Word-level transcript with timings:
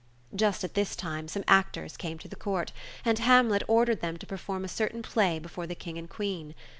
Just 0.35 0.63
at 0.63 0.73
this 0.73 0.95
time 0.95 1.27
some 1.27 1.43
actors 1.47 1.95
came 1.95 2.17
to 2.17 2.27
the 2.27 2.35
Court, 2.35 2.71
and 3.05 3.19
Hamlet 3.19 3.61
ordered 3.67 4.01
them 4.01 4.17
to 4.17 4.25
perform 4.25 4.65
a 4.65 4.67
certain 4.67 5.03
play 5.03 5.37
before 5.37 5.67
the 5.67 5.75
King 5.75 5.99
and 5.99 6.09
Queen. 6.09 6.55